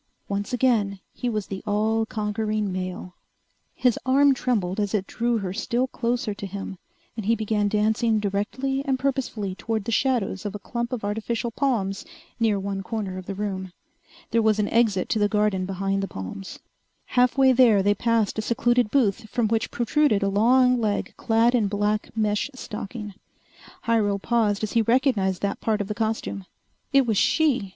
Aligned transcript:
Once 0.27 0.51
again 0.51 0.99
he 1.13 1.29
was 1.29 1.45
the 1.45 1.61
all 1.67 2.07
conquering 2.07 2.71
male. 2.71 3.13
His 3.75 3.99
arm 4.03 4.33
trembled 4.33 4.79
as 4.79 4.95
it 4.95 5.05
drew 5.05 5.37
her 5.37 5.53
still 5.53 5.85
closer 5.85 6.33
to 6.33 6.47
him 6.47 6.79
and 7.15 7.27
he 7.27 7.35
began 7.35 7.67
dancing 7.67 8.17
directly 8.19 8.83
and 8.83 8.97
purposefully 8.97 9.53
toward 9.53 9.83
the 9.85 9.91
shadows 9.91 10.43
of 10.43 10.55
a 10.55 10.57
clump 10.57 10.91
of 10.91 11.05
artificial 11.05 11.51
palms 11.51 12.03
near 12.39 12.59
one 12.59 12.81
corner 12.81 13.19
of 13.19 13.27
the 13.27 13.35
room. 13.35 13.73
There 14.31 14.41
was 14.41 14.57
an 14.57 14.69
exit 14.69 15.07
to 15.09 15.19
the 15.19 15.29
garden 15.29 15.67
behind 15.67 16.01
the 16.01 16.07
palms. 16.07 16.57
Half 17.05 17.37
way 17.37 17.51
there 17.53 17.83
they 17.83 17.93
passed 17.93 18.39
a 18.39 18.41
secluded 18.41 18.89
booth 18.89 19.29
from 19.29 19.49
which 19.49 19.69
protruded 19.69 20.23
a 20.23 20.29
long 20.29 20.79
leg 20.81 21.13
clad 21.15 21.53
in 21.53 21.67
black 21.67 22.09
mesh 22.17 22.49
stocking. 22.55 23.13
Hyrel 23.83 24.17
paused 24.19 24.63
as 24.63 24.71
he 24.71 24.81
recognized 24.81 25.43
that 25.43 25.61
part 25.61 25.79
of 25.79 25.87
the 25.87 25.93
costume. 25.93 26.45
It 26.91 27.05
was 27.05 27.19
she! 27.19 27.69